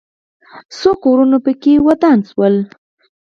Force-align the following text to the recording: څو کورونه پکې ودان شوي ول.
څو 0.77 0.91
کورونه 1.03 1.37
پکې 1.45 1.73
ودان 1.87 2.19
شوي 2.27 2.35
ول. 2.49 2.55